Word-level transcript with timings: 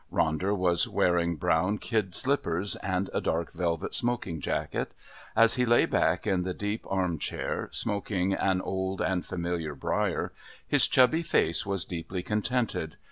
Ronder 0.11 0.57
was 0.57 0.87
wearing 0.87 1.35
brown 1.35 1.77
kid 1.77 2.15
slippers 2.15 2.75
and 2.77 3.11
a 3.13 3.21
dark 3.21 3.53
velvet 3.53 3.93
smoking 3.93 4.39
jacket. 4.41 4.93
As 5.35 5.57
he 5.57 5.65
lay 5.67 5.85
back 5.85 6.25
in 6.25 6.41
the 6.41 6.55
deep 6.55 6.87
arm 6.89 7.19
chair, 7.19 7.69
smoking 7.71 8.33
an 8.33 8.61
old 8.63 8.99
and 8.99 9.23
familiar 9.23 9.75
briar, 9.75 10.33
his 10.67 10.87
chubby 10.87 11.21
face 11.21 11.67
was 11.67 11.85
deeply 11.85 12.23
contented. 12.23 12.95